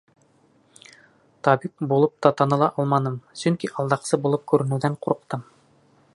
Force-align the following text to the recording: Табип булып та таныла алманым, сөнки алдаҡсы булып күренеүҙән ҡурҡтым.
Табип 1.47 1.83
булып 1.91 2.15
та 2.27 2.33
таныла 2.41 2.71
алманым, 2.85 3.21
сөнки 3.43 3.73
алдаҡсы 3.77 4.21
булып 4.25 4.51
күренеүҙән 4.55 4.99
ҡурҡтым. 5.07 5.47